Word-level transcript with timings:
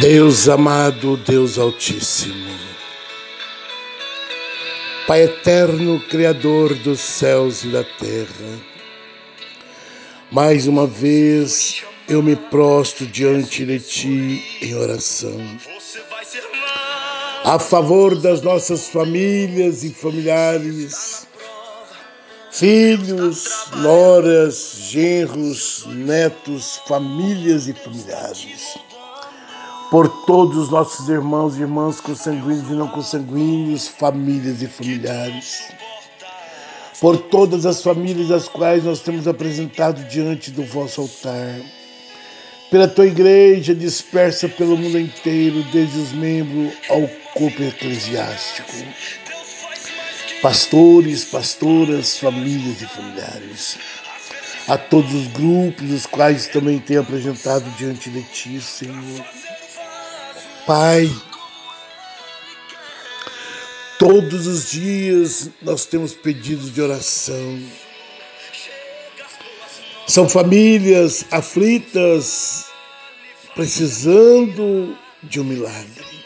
Deus 0.00 0.48
amado, 0.48 1.16
Deus 1.16 1.56
Altíssimo, 1.56 2.50
Pai 5.06 5.22
eterno, 5.22 6.00
Criador 6.08 6.74
dos 6.74 6.98
céus 7.00 7.62
e 7.62 7.68
da 7.68 7.84
terra, 7.84 8.60
mais 10.32 10.66
uma 10.66 10.86
vez 10.86 11.84
eu 12.08 12.22
me 12.22 12.34
prostro 12.34 13.06
diante 13.06 13.64
de 13.64 13.78
Ti 13.78 14.44
em 14.62 14.74
oração, 14.74 15.40
a 17.44 17.58
favor 17.58 18.16
das 18.16 18.42
nossas 18.42 18.88
famílias 18.88 19.84
e 19.84 19.90
familiares, 19.90 21.28
filhos, 22.50 23.68
noras, 23.76 24.76
genros, 24.90 25.86
netos, 25.86 26.80
famílias 26.88 27.68
e 27.68 27.74
familiares 27.74 28.74
por 29.94 30.08
todos 30.26 30.56
os 30.56 30.70
nossos 30.70 31.08
irmãos 31.08 31.56
e 31.56 31.60
irmãs 31.60 32.00
consanguíneos 32.00 32.68
e 32.68 32.72
não 32.72 32.88
consanguíneos, 32.88 33.86
famílias 33.86 34.60
e 34.60 34.66
familiares, 34.66 35.68
por 37.00 37.16
todas 37.16 37.64
as 37.64 37.80
famílias 37.80 38.32
as 38.32 38.48
quais 38.48 38.82
nós 38.82 38.98
temos 38.98 39.28
apresentado 39.28 40.02
diante 40.08 40.50
do 40.50 40.64
vosso 40.64 41.02
altar, 41.02 41.60
pela 42.72 42.88
tua 42.88 43.06
igreja 43.06 43.72
dispersa 43.72 44.48
pelo 44.48 44.76
mundo 44.76 44.98
inteiro, 44.98 45.62
desde 45.72 45.96
os 46.00 46.10
membros 46.10 46.72
ao 46.90 47.06
corpo 47.32 47.62
eclesiástico, 47.62 48.72
pastores, 50.42 51.24
pastoras, 51.24 52.18
famílias 52.18 52.82
e 52.82 52.86
familiares, 52.86 53.78
a 54.66 54.76
todos 54.76 55.14
os 55.14 55.28
grupos 55.28 55.88
os 55.88 56.04
quais 56.04 56.48
também 56.48 56.80
tenho 56.80 57.02
apresentado 57.02 57.70
diante 57.78 58.10
de 58.10 58.22
ti, 58.22 58.60
Senhor 58.60 59.43
Pai, 60.66 61.14
todos 63.98 64.46
os 64.46 64.70
dias 64.70 65.50
nós 65.60 65.84
temos 65.84 66.14
pedidos 66.14 66.72
de 66.72 66.80
oração. 66.80 67.62
São 70.06 70.26
famílias 70.26 71.26
aflitas, 71.30 72.64
precisando 73.54 74.96
de 75.22 75.38
um 75.38 75.44
milagre. 75.44 76.24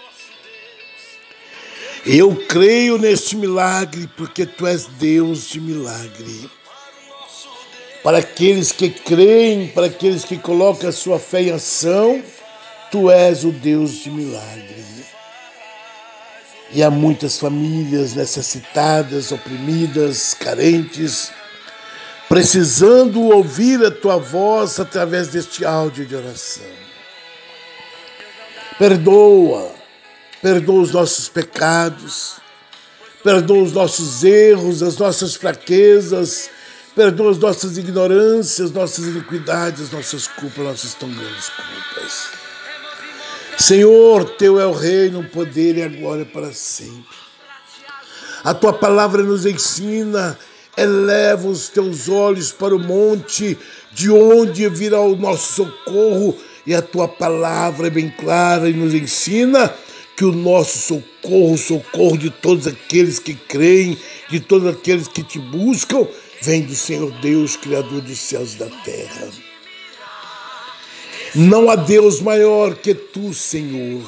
Eu 2.07 2.37
creio 2.47 2.97
neste 2.97 3.37
milagre 3.37 4.09
porque 4.17 4.47
tu 4.47 4.69
és 4.69 4.87
Deus 4.87 5.49
de 5.49 5.61
milagre. 5.61 6.49
Para 8.05 8.19
aqueles 8.19 8.71
que 8.71 8.89
creem, 8.89 9.67
para 9.67 9.87
aqueles 9.87 10.25
que 10.25 10.39
colocam 10.39 10.89
a 10.89 10.93
sua 10.93 11.19
fé 11.19 11.43
em 11.43 11.51
ação, 11.51 12.23
Tu 12.91 13.11
és 13.11 13.45
o 13.45 13.53
Deus 13.53 13.93
de 13.93 14.11
milagre. 14.11 14.85
E 16.71 16.83
há 16.83 16.91
muitas 16.91 17.39
famílias 17.39 18.15
necessitadas, 18.15 19.33
oprimidas, 19.33 20.35
carentes, 20.35 21.31
precisando 22.29 23.23
ouvir 23.23 23.85
a 23.85 23.91
tua 23.91 24.17
voz 24.17 24.79
através 24.79 25.29
deste 25.29 25.65
áudio 25.65 26.05
de 26.07 26.15
oração. 26.15 26.65
Perdoa, 28.79 29.73
perdoa 30.43 30.83
os 30.83 30.93
nossos 30.93 31.29
pecados, 31.29 32.37
perdoa 33.25 33.63
os 33.63 33.73
nossos 33.73 34.23
erros, 34.23 34.83
as 34.83 34.97
nossas 34.97 35.35
fraquezas, 35.35 36.51
perdoa 36.95 37.31
as 37.31 37.39
nossas 37.39 37.79
ignorâncias, 37.79 38.71
nossas 38.71 39.07
iniquidades, 39.07 39.91
nossas 39.91 40.27
culpas, 40.27 40.65
nossas 40.65 40.95
tão 40.95 41.11
grandes 41.11 41.49
culpas. 41.49 42.48
Senhor, 43.59 44.25
teu 44.37 44.61
é 44.61 44.65
o 44.65 44.73
reino, 44.73 45.19
o 45.19 45.29
poder 45.29 45.77
e 45.77 45.83
a 45.83 45.89
glória 45.89 46.25
para 46.25 46.53
sempre. 46.53 47.17
A 48.45 48.55
tua 48.55 48.73
palavra 48.73 49.21
nos 49.21 49.45
ensina, 49.45 50.39
eleva 50.77 51.49
os 51.49 51.69
teus 51.69 52.09
olhos 52.09 52.53
para 52.53 52.75
o 52.75 52.79
monte, 52.79 53.59
de 53.93 54.13
onde 54.13 54.69
virá 54.69 55.01
o 55.01 55.17
nosso 55.17 55.55
socorro, 55.55 56.37
e 56.65 56.73
a 56.73 56.81
tua 56.81 57.09
palavra 57.09 57.89
é 57.89 57.91
bem 57.91 58.09
clara 58.11 58.71
e 58.71 58.73
nos 58.73 58.95
ensina 58.95 59.75
que 60.17 60.25
o 60.25 60.31
nosso 60.31 60.79
socorro, 60.79 61.55
o 61.55 61.59
socorro 61.59 62.17
de 62.17 62.31
todos 62.31 62.69
aqueles 62.69 63.19
que 63.19 63.35
creem, 63.35 63.99
de 64.31 64.39
todos 64.39 64.69
aqueles 64.69 65.09
que 65.09 65.25
te 65.25 65.41
buscam, 65.41 66.07
vem 66.43 66.63
do 66.63 66.77
Senhor 66.77 67.11
Deus, 67.21 67.57
Criador 67.57 68.03
dos 68.03 68.19
céus 68.19 68.55
e 68.55 68.59
da 68.59 68.67
terra. 68.85 69.48
Não 71.39 71.71
há 71.71 71.77
Deus 71.77 72.21
maior 72.21 72.75
que 72.75 72.93
tu, 72.93 73.33
Senhor. 73.33 74.05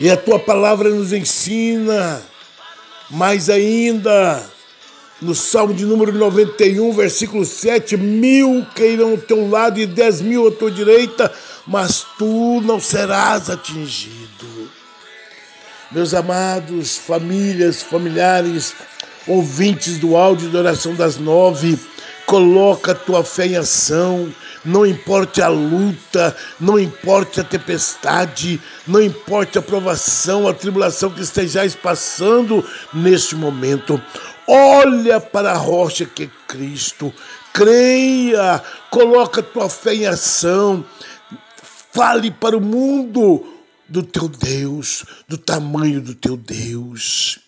E 0.00 0.10
a 0.10 0.16
tua 0.16 0.40
palavra 0.40 0.90
nos 0.90 1.12
ensina, 1.12 2.20
mais 3.08 3.48
ainda, 3.48 4.44
no 5.22 5.36
Salmo 5.36 5.72
de 5.72 5.84
número 5.84 6.10
91, 6.12 6.90
versículo 6.90 7.44
7, 7.44 7.96
mil 7.96 8.66
cairão 8.74 9.12
ao 9.12 9.18
teu 9.18 9.48
lado 9.48 9.78
e 9.78 9.86
dez 9.86 10.20
mil 10.20 10.48
à 10.48 10.50
tua 10.50 10.68
direita, 10.68 11.32
mas 11.64 12.04
tu 12.18 12.60
não 12.62 12.80
serás 12.80 13.48
atingido. 13.48 14.68
Meus 15.92 16.12
amados, 16.12 16.96
famílias, 16.96 17.84
familiares, 17.84 18.74
ouvintes 19.28 19.98
do 19.98 20.16
áudio 20.16 20.50
de 20.50 20.56
oração 20.56 20.92
das 20.96 21.18
nove, 21.18 21.78
coloca 22.26 22.90
a 22.90 22.96
tua 22.96 23.22
fé 23.22 23.46
em 23.46 23.56
ação, 23.56 24.34
não 24.66 24.84
importa 24.84 25.46
a 25.46 25.48
luta, 25.48 26.36
não 26.60 26.78
importa 26.78 27.40
a 27.40 27.44
tempestade, 27.44 28.60
não 28.86 29.00
importa 29.00 29.60
a 29.60 29.62
provação, 29.62 30.48
a 30.48 30.52
tribulação 30.52 31.08
que 31.10 31.22
estejais 31.22 31.74
passando 31.74 32.64
neste 32.92 33.36
momento. 33.36 34.02
Olha 34.48 35.20
para 35.20 35.52
a 35.52 35.56
rocha 35.56 36.04
que 36.04 36.24
é 36.24 36.30
Cristo, 36.48 37.12
creia, 37.52 38.62
coloca 38.90 39.42
tua 39.42 39.68
fé 39.68 39.94
em 39.94 40.06
ação, 40.06 40.84
fale 41.92 42.30
para 42.30 42.56
o 42.56 42.60
mundo 42.60 43.46
do 43.88 44.02
teu 44.02 44.28
Deus, 44.28 45.04
do 45.28 45.38
tamanho 45.38 46.00
do 46.00 46.14
teu 46.14 46.36
Deus. 46.36 47.38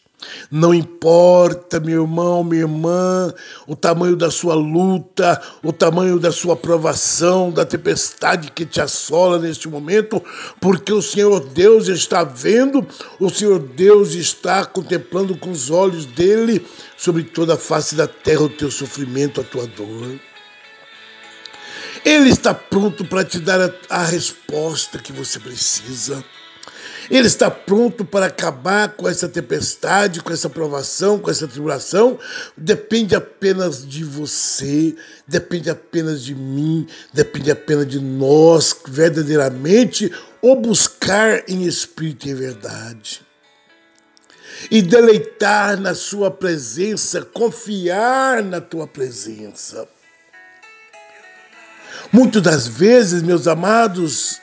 Não 0.50 0.74
importa, 0.74 1.78
meu 1.78 2.02
irmão, 2.02 2.42
minha 2.42 2.62
irmã, 2.62 3.32
o 3.66 3.76
tamanho 3.76 4.16
da 4.16 4.30
sua 4.30 4.54
luta, 4.54 5.40
o 5.62 5.72
tamanho 5.72 6.18
da 6.18 6.32
sua 6.32 6.56
provação, 6.56 7.50
da 7.52 7.64
tempestade 7.64 8.50
que 8.50 8.66
te 8.66 8.80
assola 8.80 9.38
neste 9.38 9.68
momento, 9.68 10.22
porque 10.60 10.92
o 10.92 11.02
Senhor 11.02 11.40
Deus 11.40 11.86
está 11.86 12.24
vendo, 12.24 12.84
o 13.20 13.30
Senhor 13.30 13.60
Deus 13.60 14.14
está 14.14 14.64
contemplando 14.64 15.36
com 15.36 15.50
os 15.50 15.70
olhos 15.70 16.04
dele 16.04 16.66
sobre 16.96 17.22
toda 17.22 17.54
a 17.54 17.58
face 17.58 17.94
da 17.94 18.08
terra 18.08 18.42
o 18.42 18.48
teu 18.48 18.70
sofrimento, 18.70 19.40
a 19.40 19.44
tua 19.44 19.66
dor. 19.68 20.18
Ele 22.04 22.30
está 22.30 22.54
pronto 22.54 23.04
para 23.04 23.24
te 23.24 23.38
dar 23.38 23.60
a, 23.60 23.72
a 23.90 24.04
resposta 24.04 24.98
que 24.98 25.12
você 25.12 25.38
precisa. 25.38 26.24
Ele 27.10 27.26
está 27.26 27.50
pronto 27.50 28.04
para 28.04 28.26
acabar 28.26 28.90
com 28.90 29.08
essa 29.08 29.28
tempestade, 29.28 30.22
com 30.22 30.32
essa 30.32 30.50
provação, 30.50 31.18
com 31.18 31.30
essa 31.30 31.48
tribulação. 31.48 32.18
Depende 32.56 33.14
apenas 33.14 33.86
de 33.86 34.04
você, 34.04 34.94
depende 35.26 35.70
apenas 35.70 36.22
de 36.22 36.34
mim, 36.34 36.86
depende 37.12 37.50
apenas 37.50 37.86
de 37.86 37.98
nós, 37.98 38.76
verdadeiramente, 38.86 40.12
o 40.42 40.54
buscar 40.54 41.42
em 41.48 41.64
espírito 41.64 42.28
e 42.28 42.34
verdade. 42.34 43.22
E 44.70 44.82
deleitar 44.82 45.80
na 45.80 45.94
Sua 45.94 46.30
presença, 46.30 47.22
confiar 47.22 48.42
na 48.42 48.60
Tua 48.60 48.86
presença. 48.86 49.88
Muitas 52.12 52.42
das 52.42 52.66
vezes, 52.66 53.22
meus 53.22 53.46
amados, 53.46 54.40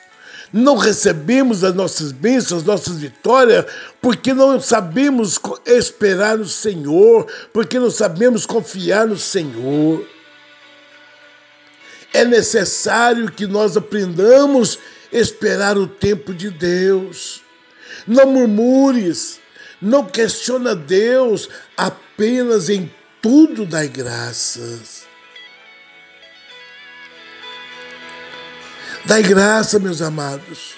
não 0.52 0.76
recebemos 0.76 1.64
as 1.64 1.74
nossas 1.74 2.12
bênçãos, 2.12 2.60
as 2.60 2.66
nossas 2.66 2.98
vitórias, 2.98 3.64
porque 4.00 4.32
não 4.32 4.60
sabemos 4.60 5.38
esperar 5.64 6.38
no 6.38 6.48
Senhor, 6.48 7.26
porque 7.52 7.78
não 7.78 7.90
sabemos 7.90 8.46
confiar 8.46 9.06
no 9.06 9.18
Senhor. 9.18 10.06
É 12.12 12.24
necessário 12.24 13.30
que 13.30 13.46
nós 13.46 13.76
aprendamos 13.76 14.78
a 15.12 15.16
esperar 15.16 15.76
o 15.76 15.86
tempo 15.86 16.32
de 16.32 16.50
Deus. 16.50 17.42
Não 18.06 18.26
murmures, 18.26 19.40
não 19.80 20.04
questiona 20.04 20.74
Deus, 20.74 21.48
apenas 21.76 22.68
em 22.68 22.90
tudo 23.20 23.66
dai 23.66 23.88
graças. 23.88 25.05
Dai 29.06 29.22
graça, 29.22 29.78
meus 29.78 30.02
amados. 30.02 30.74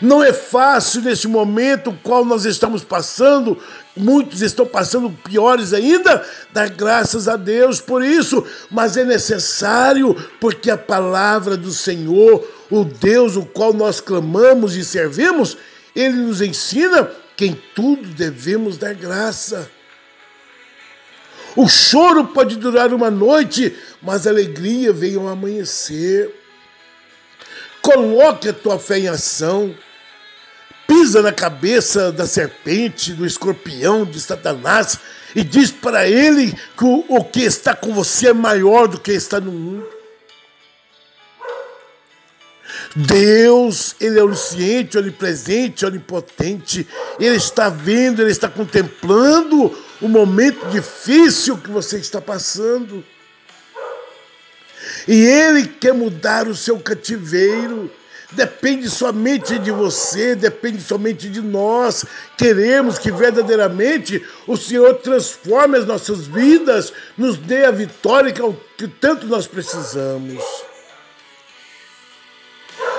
Não 0.00 0.22
é 0.22 0.30
fácil 0.30 1.00
neste 1.00 1.26
momento 1.26 1.96
qual 2.02 2.22
nós 2.22 2.44
estamos 2.44 2.84
passando, 2.84 3.58
muitos 3.96 4.42
estão 4.42 4.66
passando 4.66 5.08
piores 5.10 5.72
ainda, 5.72 6.22
dar 6.52 6.68
graças 6.68 7.26
a 7.26 7.36
Deus 7.36 7.80
por 7.80 8.04
isso, 8.04 8.44
mas 8.70 8.98
é 8.98 9.04
necessário, 9.04 10.14
porque 10.38 10.70
a 10.70 10.76
palavra 10.76 11.56
do 11.56 11.70
Senhor, 11.70 12.46
o 12.70 12.84
Deus 12.84 13.36
o 13.36 13.46
qual 13.46 13.72
nós 13.72 14.00
clamamos 14.00 14.76
e 14.76 14.84
servimos, 14.84 15.56
ele 15.96 16.16
nos 16.16 16.42
ensina 16.42 17.10
que 17.36 17.46
em 17.46 17.62
tudo 17.74 18.06
devemos 18.08 18.76
dar 18.76 18.92
graça. 18.92 19.70
O 21.56 21.68
choro 21.68 22.26
pode 22.26 22.56
durar 22.56 22.92
uma 22.92 23.10
noite, 23.10 23.74
mas 24.02 24.26
a 24.26 24.30
alegria 24.30 24.92
vem 24.92 25.16
ao 25.16 25.28
amanhecer. 25.28 26.43
Coloque 27.84 28.48
a 28.48 28.52
tua 28.54 28.78
fé 28.78 28.98
em 28.98 29.08
ação. 29.08 29.74
Pisa 30.86 31.20
na 31.20 31.32
cabeça 31.32 32.10
da 32.10 32.26
serpente, 32.26 33.12
do 33.12 33.26
escorpião, 33.26 34.06
de 34.06 34.18
Satanás 34.18 34.98
e 35.36 35.44
diz 35.44 35.70
para 35.70 36.08
ele 36.08 36.52
que 36.76 36.84
o, 36.84 37.04
o 37.08 37.22
que 37.22 37.42
está 37.42 37.76
com 37.76 37.92
você 37.92 38.28
é 38.28 38.32
maior 38.32 38.88
do 38.88 38.98
que 38.98 39.12
está 39.12 39.38
no 39.38 39.52
mundo. 39.52 39.86
Deus, 42.96 43.94
Ele 44.00 44.18
é 44.18 44.24
onisciente, 44.24 44.96
onipresente, 44.96 45.84
onipotente. 45.84 46.88
Ele 47.20 47.36
está 47.36 47.68
vendo, 47.68 48.22
Ele 48.22 48.30
está 48.30 48.48
contemplando 48.48 49.76
o 50.00 50.08
momento 50.08 50.66
difícil 50.68 51.58
que 51.58 51.70
você 51.70 51.98
está 51.98 52.20
passando. 52.20 53.04
E 55.06 55.24
Ele 55.24 55.66
quer 55.66 55.92
mudar 55.92 56.48
o 56.48 56.54
seu 56.54 56.78
cativeiro. 56.78 57.90
Depende 58.32 58.90
somente 58.90 59.58
de 59.60 59.70
você, 59.70 60.34
depende 60.34 60.80
somente 60.82 61.28
de 61.28 61.40
nós. 61.40 62.04
Queremos 62.36 62.98
que 62.98 63.12
verdadeiramente 63.12 64.24
o 64.46 64.56
Senhor 64.56 64.94
transforme 64.94 65.78
as 65.78 65.86
nossas 65.86 66.26
vidas, 66.26 66.92
nos 67.16 67.36
dê 67.36 67.64
a 67.64 67.70
vitória 67.70 68.32
que, 68.32 68.42
é 68.42 68.88
tanto 69.00 69.26
nós 69.26 69.46
precisamos. 69.46 70.42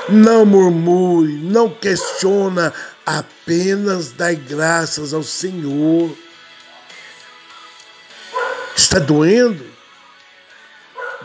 Não 0.08 0.46
murmure, 0.46 1.34
não 1.34 1.70
questiona, 1.70 2.72
apenas 3.06 4.12
dai 4.12 4.36
graças 4.36 5.14
ao 5.14 5.24
Senhor. 5.24 6.16
Está 8.76 9.00
doendo? 9.00 9.66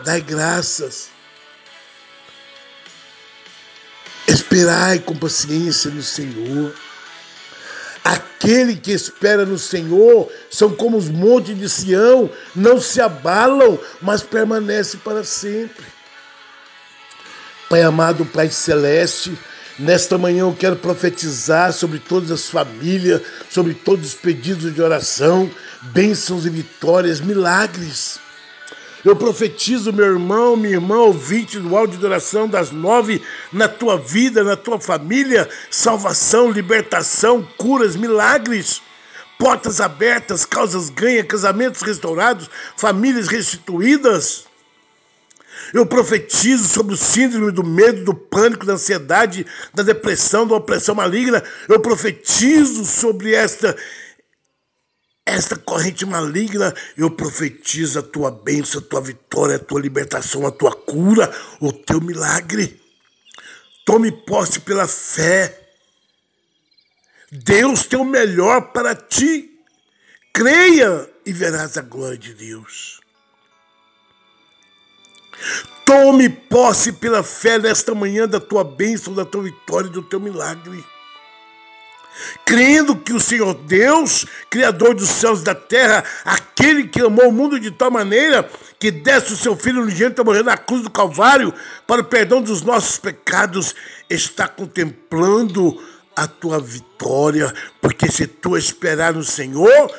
Dai 0.03 0.21
graças. 0.21 1.09
Esperai 4.27 4.99
com 4.99 5.15
paciência 5.15 5.91
no 5.91 6.01
Senhor. 6.01 6.73
Aquele 8.03 8.75
que 8.75 8.91
espera 8.91 9.45
no 9.45 9.59
Senhor 9.59 10.31
são 10.49 10.73
como 10.73 10.97
os 10.97 11.07
montes 11.07 11.57
de 11.57 11.69
Sião, 11.69 12.29
não 12.55 12.81
se 12.81 12.99
abalam, 12.99 13.77
mas 14.01 14.23
permanecem 14.23 14.99
para 15.01 15.23
sempre. 15.23 15.85
Pai 17.69 17.83
amado, 17.83 18.25
Pai 18.25 18.49
celeste, 18.49 19.37
nesta 19.77 20.17
manhã 20.17 20.41
eu 20.41 20.55
quero 20.57 20.75
profetizar 20.75 21.71
sobre 21.71 21.99
todas 21.99 22.31
as 22.31 22.49
famílias, 22.49 23.21
sobre 23.49 23.75
todos 23.75 24.07
os 24.07 24.13
pedidos 24.15 24.73
de 24.73 24.81
oração, 24.81 25.49
bênçãos 25.83 26.45
e 26.45 26.49
vitórias, 26.49 27.21
milagres. 27.21 28.19
Eu 29.03 29.15
profetizo, 29.15 29.91
meu 29.91 30.05
irmão, 30.05 30.55
minha 30.55 30.75
irmã, 30.75 30.97
ouvinte 30.97 31.57
do 31.59 31.75
áudio 31.75 31.97
de 31.97 32.05
oração 32.05 32.47
das 32.47 32.71
nove, 32.71 33.21
na 33.51 33.67
tua 33.67 33.97
vida, 33.97 34.43
na 34.43 34.55
tua 34.55 34.79
família, 34.79 35.49
salvação, 35.71 36.51
libertação, 36.51 37.47
curas, 37.57 37.95
milagres, 37.95 38.81
portas 39.39 39.81
abertas, 39.81 40.45
causas 40.45 40.89
ganhas, 40.89 41.25
casamentos 41.25 41.81
restaurados, 41.81 42.47
famílias 42.77 43.27
restituídas. 43.27 44.45
Eu 45.73 45.85
profetizo 45.85 46.67
sobre 46.67 46.93
o 46.93 46.97
síndrome 46.97 47.51
do 47.51 47.63
medo, 47.63 48.03
do 48.03 48.13
pânico, 48.13 48.65
da 48.65 48.73
ansiedade, 48.73 49.45
da 49.73 49.83
depressão, 49.83 50.45
da 50.45 50.55
opressão 50.55 50.93
maligna. 50.93 51.43
Eu 51.67 51.79
profetizo 51.79 52.85
sobre 52.85 53.33
esta 53.33 53.75
esta 55.25 55.55
corrente 55.55 56.05
maligna, 56.05 56.73
eu 56.97 57.11
profetizo 57.11 57.99
a 57.99 58.03
tua 58.03 58.31
bênção, 58.31 58.81
a 58.81 58.83
tua 58.83 59.01
vitória, 59.01 59.55
a 59.55 59.59
tua 59.59 59.79
libertação, 59.79 60.45
a 60.45 60.51
tua 60.51 60.75
cura, 60.75 61.33
o 61.59 61.71
teu 61.71 62.01
milagre. 62.01 62.81
Tome 63.85 64.11
posse 64.11 64.59
pela 64.59 64.87
fé. 64.87 65.57
Deus 67.31 67.85
tem 67.85 67.99
o 67.99 68.05
melhor 68.05 68.71
para 68.73 68.95
ti. 68.95 69.47
Creia 70.33 71.09
e 71.25 71.31
verás 71.31 71.77
a 71.77 71.81
glória 71.81 72.17
de 72.17 72.33
Deus. 72.33 72.99
Tome 75.85 76.29
posse 76.29 76.91
pela 76.93 77.23
fé 77.23 77.59
nesta 77.59 77.93
manhã 77.93 78.27
da 78.27 78.39
tua 78.39 78.63
bênção, 78.63 79.13
da 79.13 79.25
tua 79.25 79.43
vitória 79.43 79.87
e 79.87 79.91
do 79.91 80.01
teu 80.01 80.19
milagre. 80.19 80.83
Crendo 82.45 82.95
que 82.95 83.13
o 83.13 83.19
Senhor 83.19 83.53
Deus, 83.53 84.25
Criador 84.49 84.95
dos 84.95 85.09
céus 85.09 85.41
e 85.41 85.43
da 85.43 85.55
terra, 85.55 86.03
aquele 86.25 86.87
que 86.87 87.01
amou 87.01 87.29
o 87.29 87.31
mundo 87.31 87.59
de 87.59 87.71
tal 87.71 87.89
maneira 87.89 88.49
que 88.79 88.91
desse 88.91 89.33
o 89.33 89.37
seu 89.37 89.55
Filho 89.55 89.83
unigênito 89.83 90.21
a 90.21 90.25
morrer 90.25 90.43
na 90.43 90.57
cruz 90.57 90.81
do 90.81 90.89
Calvário 90.89 91.53
para 91.85 92.01
o 92.01 92.05
perdão 92.05 92.41
dos 92.41 92.61
nossos 92.61 92.97
pecados, 92.97 93.75
está 94.09 94.47
contemplando 94.47 95.79
a 96.15 96.27
tua 96.27 96.59
vitória, 96.59 97.53
porque 97.79 98.11
se 98.11 98.27
tu 98.27 98.57
esperar 98.57 99.13
no 99.13 99.23
Senhor, 99.23 99.91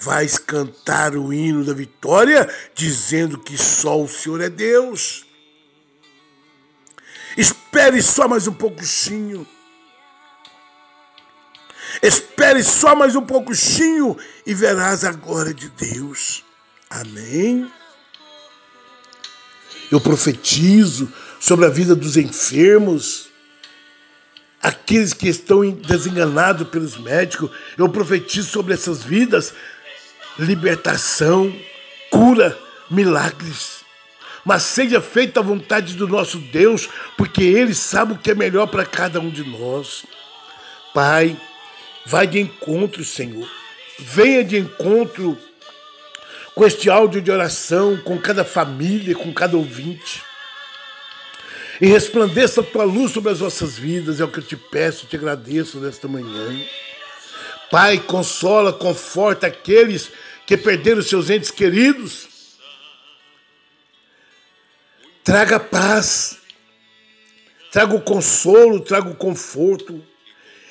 vais 0.00 0.38
cantar 0.38 1.16
o 1.16 1.32
hino 1.32 1.64
da 1.64 1.72
vitória, 1.72 2.48
dizendo 2.74 3.38
que 3.38 3.58
só 3.58 4.00
o 4.00 4.08
Senhor 4.08 4.40
é 4.40 4.48
Deus. 4.48 5.26
Espere 7.36 8.00
só 8.02 8.26
mais 8.26 8.46
um 8.46 8.52
pouquinho. 8.52 9.46
Espere 12.02 12.62
só 12.62 12.94
mais 12.94 13.16
um 13.16 13.24
pouquinho 13.24 14.16
e 14.46 14.54
verás 14.54 15.04
a 15.04 15.12
glória 15.12 15.52
de 15.52 15.68
Deus. 15.70 16.44
Amém. 16.88 17.70
Eu 19.90 20.00
profetizo 20.00 21.12
sobre 21.40 21.66
a 21.66 21.70
vida 21.70 21.94
dos 21.94 22.16
enfermos, 22.16 23.28
aqueles 24.62 25.12
que 25.12 25.28
estão 25.28 25.70
desenganados 25.70 26.68
pelos 26.68 26.96
médicos. 26.98 27.50
Eu 27.76 27.88
profetizo 27.88 28.48
sobre 28.48 28.74
essas 28.74 29.02
vidas 29.02 29.54
libertação, 30.38 31.52
cura, 32.10 32.56
milagres. 32.90 33.78
Mas 34.44 34.62
seja 34.62 35.00
feita 35.00 35.40
a 35.40 35.42
vontade 35.42 35.94
do 35.94 36.06
nosso 36.06 36.38
Deus, 36.38 36.88
porque 37.16 37.42
Ele 37.42 37.74
sabe 37.74 38.12
o 38.12 38.18
que 38.18 38.30
é 38.30 38.34
melhor 38.34 38.66
para 38.68 38.86
cada 38.86 39.20
um 39.20 39.30
de 39.30 39.44
nós. 39.44 40.06
Pai, 40.94 41.36
vai 42.08 42.26
de 42.26 42.40
encontro, 42.40 43.04
Senhor. 43.04 43.46
Venha 43.98 44.42
de 44.42 44.56
encontro 44.56 45.36
com 46.54 46.64
este 46.64 46.88
áudio 46.88 47.20
de 47.20 47.30
oração, 47.30 47.98
com 47.98 48.18
cada 48.18 48.44
família, 48.44 49.14
com 49.14 49.32
cada 49.32 49.58
ouvinte. 49.58 50.22
E 51.78 51.86
resplandeça 51.86 52.62
a 52.62 52.64
tua 52.64 52.84
luz 52.84 53.12
sobre 53.12 53.30
as 53.30 53.40
nossas 53.40 53.78
vidas, 53.78 54.20
é 54.20 54.24
o 54.24 54.28
que 54.28 54.38
eu 54.38 54.42
te 54.42 54.56
peço, 54.56 55.06
te 55.06 55.16
agradeço 55.16 55.78
nesta 55.80 56.08
manhã. 56.08 56.64
Pai, 57.70 57.98
consola, 57.98 58.72
conforta 58.72 59.46
aqueles 59.46 60.10
que 60.46 60.56
perderam 60.56 61.02
seus 61.02 61.28
entes 61.28 61.50
queridos. 61.50 62.26
Traga 65.22 65.60
paz, 65.60 66.38
traga 67.70 67.94
o 67.94 68.00
consolo, 68.00 68.80
traga 68.80 69.10
o 69.10 69.14
conforto, 69.14 70.02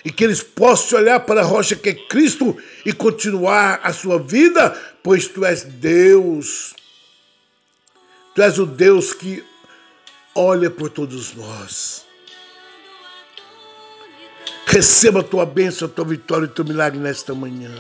e 0.04 0.12
que 0.12 0.24
eles 0.24 0.42
possam 0.42 1.00
olhar 1.00 1.20
para 1.22 1.42
a 1.42 1.46
rocha 1.46 1.76
que 1.76 1.90
é 1.90 1.94
Cristo 1.94 2.58
e 2.86 2.94
continuar 2.94 3.80
a 3.84 3.92
sua 3.92 4.20
vida, 4.20 4.70
pois 5.04 5.28
tu 5.28 5.46
és 5.46 5.64
Deus. 5.64 6.74
Tu 8.36 8.42
és 8.42 8.60
o 8.60 8.66
Deus 8.66 9.14
que 9.14 9.44
olha 10.36 10.70
por 10.70 10.90
todos 10.90 11.34
nós. 11.34 12.06
Receba 14.66 15.22
a 15.22 15.24
tua 15.24 15.46
bênção, 15.46 15.88
a 15.88 15.92
tua 15.92 16.06
vitória 16.06 16.46
e 16.46 16.50
o 16.50 16.54
teu 16.54 16.66
milagre 16.66 17.00
nesta 17.00 17.34
manhã 17.34 17.72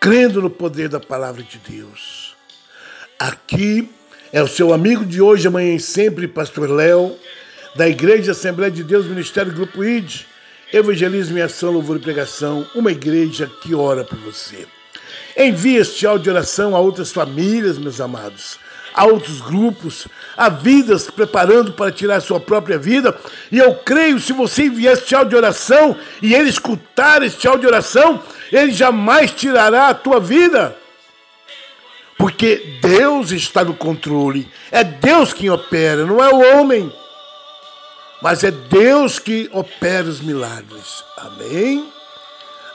crendo 0.00 0.40
no 0.40 0.48
poder 0.48 0.88
da 0.88 0.98
palavra 0.98 1.42
de 1.42 1.58
Deus. 1.58 2.34
Aqui 3.18 3.88
é 4.32 4.42
o 4.42 4.48
seu 4.48 4.72
amigo 4.72 5.04
de 5.04 5.20
hoje, 5.20 5.46
amanhã 5.46 5.74
e 5.74 5.80
sempre, 5.80 6.26
Pastor 6.26 6.70
Léo, 6.70 7.14
da 7.76 7.86
Igreja 7.86 8.32
Assembleia 8.32 8.70
de 8.70 8.82
Deus, 8.82 9.04
Ministério 9.06 9.52
Grupo 9.52 9.84
ID, 9.84 10.22
Evangelismo 10.72 11.38
e 11.38 11.42
Ação, 11.42 11.72
Louvor 11.72 11.96
e 11.96 12.00
Pregação, 12.00 12.66
uma 12.74 12.92
igreja 12.92 13.50
que 13.60 13.74
ora 13.74 14.04
por 14.04 14.18
você. 14.18 14.66
Envie 15.36 15.76
este 15.76 16.06
áudio 16.06 16.24
de 16.24 16.30
oração 16.30 16.76
a 16.76 16.80
outras 16.80 17.10
famílias, 17.10 17.78
meus 17.78 18.00
amados. 18.00 18.58
há 18.94 19.04
outros 19.06 19.40
grupos, 19.40 20.08
há 20.36 20.48
vidas 20.48 21.10
preparando 21.10 21.72
para 21.72 21.92
tirar 21.92 22.20
sua 22.20 22.40
própria 22.40 22.78
vida. 22.78 23.16
E 23.50 23.58
eu 23.58 23.74
creio, 23.74 24.20
se 24.20 24.32
você 24.32 24.64
enviar 24.64 24.94
este 24.94 25.14
áudio 25.14 25.30
de 25.30 25.36
oração 25.36 25.96
e 26.20 26.34
ele 26.34 26.50
escutar 26.50 27.22
este 27.22 27.46
áudio 27.46 27.62
de 27.62 27.66
oração, 27.68 28.22
ele 28.52 28.72
jamais 28.72 29.30
tirará 29.30 29.88
a 29.88 29.94
tua 29.94 30.20
vida. 30.20 30.76
Porque 32.18 32.78
Deus 32.82 33.30
está 33.30 33.64
no 33.64 33.74
controle. 33.74 34.48
É 34.70 34.84
Deus 34.84 35.32
quem 35.32 35.48
opera, 35.48 36.04
não 36.04 36.22
é 36.22 36.28
o 36.28 36.58
homem. 36.58 36.92
Mas 38.22 38.44
é 38.44 38.50
Deus 38.50 39.18
que 39.18 39.48
opera 39.52 40.06
os 40.06 40.20
milagres. 40.20 41.04
Amém? 41.16 41.90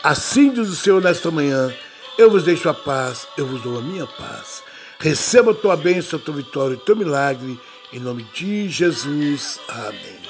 Assim 0.04 0.52
diz 0.52 0.70
o 0.70 0.76
Senhor 0.76 1.02
nesta 1.02 1.30
manhã. 1.30 1.74
Eu 2.18 2.32
vos 2.32 2.44
deixo 2.44 2.70
a 2.70 2.74
paz, 2.74 3.28
eu 3.38 3.46
vos 3.46 3.62
dou 3.62 3.78
a 3.78 3.82
minha 3.82 4.08
paz. 4.08 4.64
Receba 5.00 5.52
a 5.52 5.56
tua 5.56 5.76
bênção, 5.76 6.18
a 6.18 6.22
tua 6.22 6.36
vitória, 6.36 6.78
o 6.78 6.80
teu 6.80 6.96
milagre, 6.96 7.60
em 7.92 8.00
nome 8.00 8.24
de 8.34 8.70
Jesus. 8.70 9.60
Amém. 9.68 10.25